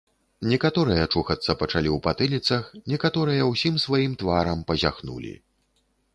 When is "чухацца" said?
1.15-1.55